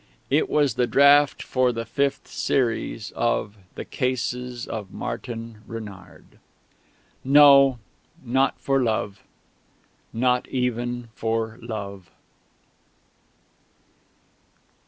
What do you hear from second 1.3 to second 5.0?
for the fifth series of The Cases of